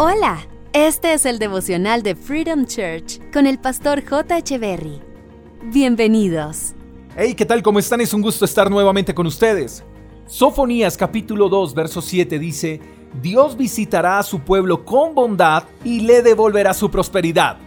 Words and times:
Hola, 0.00 0.46
este 0.72 1.12
es 1.12 1.26
el 1.26 1.40
devocional 1.40 2.04
de 2.04 2.14
Freedom 2.14 2.66
Church 2.66 3.18
con 3.32 3.48
el 3.48 3.58
pastor 3.58 4.08
J. 4.08 4.56
Berry. 4.56 5.00
Bienvenidos. 5.72 6.74
Hey, 7.16 7.34
¿qué 7.34 7.44
tal? 7.44 7.64
¿Cómo 7.64 7.80
están? 7.80 8.00
Es 8.00 8.14
un 8.14 8.22
gusto 8.22 8.44
estar 8.44 8.70
nuevamente 8.70 9.12
con 9.12 9.26
ustedes. 9.26 9.82
Sofonías 10.28 10.96
capítulo 10.96 11.48
2, 11.48 11.74
verso 11.74 12.00
7 12.00 12.38
dice, 12.38 12.80
Dios 13.20 13.56
visitará 13.56 14.20
a 14.20 14.22
su 14.22 14.38
pueblo 14.38 14.84
con 14.84 15.16
bondad 15.16 15.64
y 15.82 16.02
le 16.02 16.22
devolverá 16.22 16.74
su 16.74 16.92
prosperidad. 16.92 17.58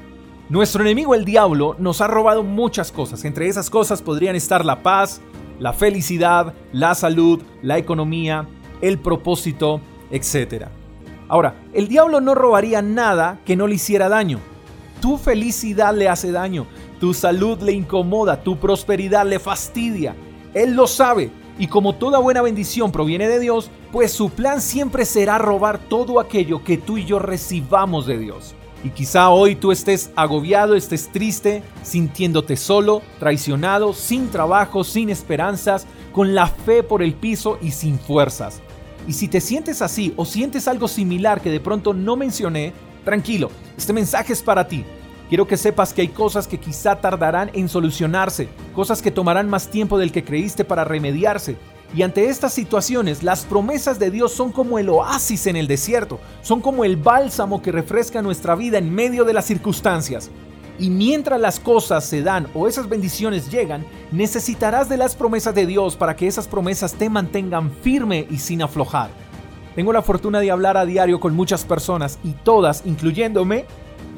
Nuestro 0.48 0.84
enemigo 0.84 1.14
el 1.16 1.26
diablo 1.26 1.76
nos 1.80 2.00
ha 2.00 2.08
robado 2.08 2.44
muchas 2.44 2.94
cosas. 2.94 3.26
Entre 3.26 3.50
esas 3.50 3.70
cosas 3.70 4.02
podrían 4.02 4.38
estar 4.38 4.64
la 4.64 4.82
paz, 4.82 5.20
la 5.60 5.74
felicidad, 5.74 6.54
la 6.72 6.96
salud, 6.96 7.42
la 7.62 7.78
economía, 7.78 8.48
el 8.80 9.00
propósito, 9.00 9.82
etc. 10.12 10.70
Ahora, 11.32 11.56
el 11.72 11.88
diablo 11.88 12.20
no 12.20 12.36
robaría 12.36 12.82
nada 12.82 13.40
que 13.46 13.56
no 13.56 13.66
le 13.66 13.76
hiciera 13.76 14.10
daño. 14.10 14.42
Tu 15.00 15.18
felicidad 15.18 15.96
le 15.96 16.10
hace 16.10 16.34
daño, 16.34 16.68
tu 17.00 17.14
salud 17.14 17.58
le 17.62 17.72
incomoda, 17.72 18.44
tu 18.44 18.58
prosperidad 18.60 19.26
le 19.26 19.40
fastidia. 19.40 20.14
Él 20.54 20.74
lo 20.74 20.88
sabe 20.88 21.32
y 21.58 21.68
como 21.68 21.96
toda 21.96 22.20
buena 22.20 22.42
bendición 22.42 22.92
proviene 22.92 23.30
de 23.30 23.40
Dios, 23.40 23.72
pues 23.94 24.12
su 24.12 24.30
plan 24.30 24.60
siempre 24.60 25.06
será 25.06 25.38
robar 25.38 25.80
todo 25.80 26.20
aquello 26.20 26.66
que 26.66 26.78
tú 26.78 26.98
y 26.98 27.06
yo 27.06 27.18
recibamos 27.18 28.06
de 28.08 28.18
Dios. 28.18 28.54
Y 28.84 28.90
quizá 28.90 29.30
hoy 29.30 29.56
tú 29.56 29.72
estés 29.72 30.12
agobiado, 30.18 30.76
estés 30.76 31.14
triste, 31.14 31.64
sintiéndote 31.82 32.58
solo, 32.58 33.02
traicionado, 33.20 33.94
sin 33.94 34.30
trabajo, 34.32 34.84
sin 34.84 35.10
esperanzas, 35.10 35.88
con 36.12 36.36
la 36.36 36.48
fe 36.48 36.84
por 36.84 37.02
el 37.02 37.14
piso 37.14 37.58
y 37.62 37.72
sin 37.72 38.00
fuerzas. 38.00 38.62
Y 39.08 39.14
si 39.14 39.28
te 39.28 39.42
sientes 39.42 39.82
así 39.82 40.14
o 40.16 40.26
sientes 40.26 40.68
algo 40.68 40.88
similar 40.88 41.42
que 41.42 41.50
de 41.50 41.60
pronto 41.60 41.94
no 41.94 42.16
mencioné, 42.16 42.74
tranquilo, 43.04 43.50
este 43.78 43.94
mensaje 43.94 44.34
es 44.34 44.42
para 44.42 44.68
ti. 44.68 44.86
Quiero 45.30 45.48
que 45.48 45.58
sepas 45.58 45.94
que 45.94 46.02
hay 46.02 46.10
cosas 46.10 46.48
que 46.48 46.60
quizá 46.60 47.00
tardarán 47.00 47.50
en 47.54 47.70
solucionarse, 47.70 48.50
cosas 48.76 49.02
que 49.02 49.12
tomarán 49.12 49.50
más 49.50 49.70
tiempo 49.70 49.98
del 49.98 50.12
que 50.12 50.26
creíste 50.26 50.66
para 50.66 50.84
remediarse. 50.84 51.56
Y 51.96 52.04
ante 52.04 52.26
estas 52.26 52.54
situaciones, 52.54 53.24
las 53.24 53.46
promesas 53.46 54.00
de 54.00 54.12
Dios 54.12 54.34
son 54.34 54.52
como 54.52 54.78
el 54.78 54.90
oasis 54.90 55.48
en 55.48 55.56
el 55.56 55.68
desierto, 55.68 56.20
son 56.42 56.62
como 56.62 56.86
el 56.86 56.96
bálsamo 56.96 57.62
que 57.62 57.72
refresca 57.72 58.22
nuestra 58.22 58.56
vida 58.56 58.78
en 58.78 58.94
medio 58.94 59.26
de 59.26 59.34
las 59.34 59.46
circunstancias. 59.46 60.30
Y 60.82 60.90
mientras 60.90 61.40
las 61.40 61.60
cosas 61.60 62.04
se 62.04 62.24
dan 62.24 62.48
o 62.56 62.68
esas 62.68 62.90
bendiciones 62.90 63.52
llegan, 63.52 63.86
necesitarás 64.12 64.90
de 64.90 64.98
las 64.98 65.16
promesas 65.16 65.54
de 65.54 65.68
Dios 65.68 65.96
para 65.96 66.16
que 66.16 66.26
esas 66.26 66.48
promesas 66.48 66.96
te 66.96 67.08
mantengan 67.08 67.70
firme 67.70 68.26
y 68.32 68.40
sin 68.40 68.64
aflojar. 68.64 69.12
Tengo 69.76 69.94
la 69.94 70.02
fortuna 70.02 70.40
de 70.40 70.50
hablar 70.50 70.78
a 70.78 70.86
diario 70.88 71.20
con 71.20 71.36
muchas 71.36 71.66
personas 71.66 72.18
y 72.24 72.32
todas, 72.32 72.82
incluyéndome, 72.84 73.66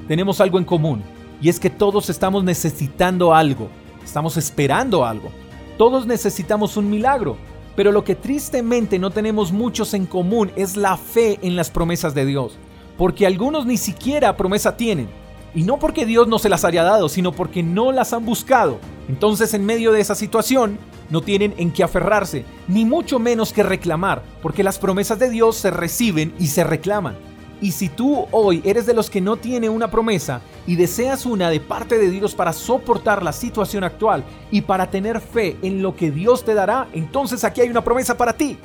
tenemos 0.07 0.39
algo 0.39 0.57
en 0.57 0.63
común. 0.63 1.03
Y 1.41 1.49
es 1.49 1.59
que 1.59 1.69
todos 1.69 2.09
estamos 2.09 2.45
necesitando 2.45 3.35
algo, 3.35 3.67
estamos 4.01 4.37
esperando 4.37 5.03
algo. 5.03 5.31
Todos 5.77 6.07
necesitamos 6.07 6.77
un 6.77 6.89
milagro, 6.89 7.35
pero 7.75 7.91
lo 7.91 8.05
que 8.05 8.15
tristemente 8.15 8.99
no 8.99 9.11
tenemos 9.11 9.51
muchos 9.51 9.93
en 9.93 10.05
común 10.05 10.49
es 10.55 10.77
la 10.77 10.95
fe 10.95 11.39
en 11.41 11.57
las 11.57 11.69
promesas 11.69 12.13
de 12.13 12.25
Dios, 12.25 12.57
porque 12.97 13.27
algunos 13.27 13.65
ni 13.65 13.75
siquiera 13.75 14.37
promesa 14.37 14.77
tienen 14.77 15.22
y 15.55 15.63
no 15.63 15.79
porque 15.79 16.05
Dios 16.05 16.27
no 16.27 16.39
se 16.39 16.49
las 16.49 16.65
haya 16.65 16.83
dado, 16.83 17.09
sino 17.09 17.31
porque 17.31 17.63
no 17.63 17.91
las 17.91 18.13
han 18.13 18.25
buscado. 18.25 18.79
Entonces 19.07 19.53
en 19.53 19.65
medio 19.65 19.91
de 19.91 20.01
esa 20.01 20.15
situación 20.15 20.77
no 21.09 21.21
tienen 21.21 21.53
en 21.57 21.71
qué 21.71 21.83
aferrarse, 21.83 22.45
ni 22.67 22.85
mucho 22.85 23.19
menos 23.19 23.53
que 23.53 23.63
reclamar, 23.63 24.23
porque 24.41 24.63
las 24.63 24.79
promesas 24.79 25.19
de 25.19 25.29
Dios 25.29 25.55
se 25.57 25.71
reciben 25.71 26.33
y 26.39 26.47
se 26.47 26.63
reclaman. 26.63 27.15
Y 27.61 27.71
si 27.71 27.87
tú 27.87 28.25
hoy 28.31 28.61
eres 28.65 28.85
de 28.85 28.93
los 28.93 29.09
que 29.09 29.21
no 29.21 29.37
tiene 29.37 29.69
una 29.69 29.89
promesa 29.89 30.41
y 30.67 30.75
deseas 30.75 31.25
una 31.25 31.49
de 31.49 31.61
parte 31.61 31.97
de 31.97 32.09
Dios 32.09 32.35
para 32.35 32.51
soportar 32.51 33.23
la 33.23 33.31
situación 33.31 33.85
actual 33.85 34.25
y 34.51 34.61
para 34.61 34.89
tener 34.89 35.21
fe 35.21 35.55
en 35.61 35.81
lo 35.81 35.95
que 35.95 36.11
Dios 36.11 36.43
te 36.43 36.55
dará, 36.55 36.89
entonces 36.91 37.43
aquí 37.45 37.61
hay 37.61 37.69
una 37.69 37.83
promesa 37.83 38.17
para 38.17 38.33
ti. 38.33 38.57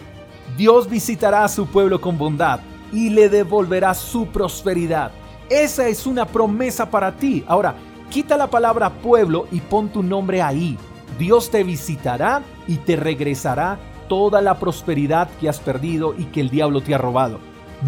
Dios 0.56 0.91
visitará 0.91 1.44
a 1.44 1.49
su 1.49 1.66
pueblo 1.66 2.00
con 2.00 2.19
bondad 2.19 2.59
y 2.93 3.10
le 3.10 3.28
devolverá 3.28 3.94
su 3.94 4.26
prosperidad. 4.26 5.12
Esa 5.50 5.88
es 5.88 6.06
una 6.06 6.26
promesa 6.26 6.91
para 6.91 7.16
ti. 7.16 7.44
Ahora, 7.47 7.75
quita 8.10 8.36
la 8.36 8.48
palabra 8.48 8.91
pueblo 8.91 9.47
y 9.50 9.60
pon 9.60 9.88
tu 9.88 10.03
nombre 10.03 10.42
ahí. 10.42 10.76
Dios 11.19 11.50
te 11.50 11.64
visitará 11.64 12.42
y 12.66 12.76
te 12.76 12.97
regresará 12.97 13.78
toda 14.08 14.41
la 14.41 14.58
prosperidad 14.58 15.28
que 15.41 15.48
has 15.48 15.60
perdido 15.60 16.14
y 16.16 16.25
que 16.26 16.41
el 16.41 16.50
diablo 16.50 16.81
te 16.81 16.94
ha 16.94 16.98
robado. 16.98 17.41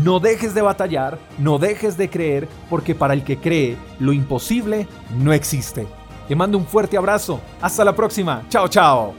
No 0.04 0.20
dejes 0.20 0.54
de 0.54 0.62
batallar, 0.62 1.18
no 1.38 1.58
dejes 1.58 1.96
de 1.96 2.08
creer, 2.08 2.48
porque 2.68 2.94
para 2.94 3.12
el 3.12 3.24
que 3.24 3.38
cree, 3.38 3.76
lo 3.98 4.12
imposible 4.12 4.86
no 5.18 5.32
existe. 5.32 5.86
Te 6.28 6.36
mando 6.36 6.58
un 6.58 6.66
fuerte 6.66 6.96
abrazo. 6.96 7.40
Hasta 7.60 7.84
la 7.84 7.94
próxima. 7.94 8.42
Chao, 8.48 8.68
chao. 8.68 9.14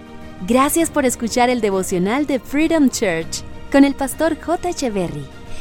Gracias 0.48 0.90
por 0.90 1.06
escuchar 1.06 1.50
el 1.50 1.60
devocional 1.60 2.26
de 2.26 2.40
Freedom 2.40 2.90
Church 2.90 3.44
con 3.72 3.84
el 3.84 3.96
pastor 3.96 4.38
J. 4.40 4.70
Echeverry. 4.70 5.41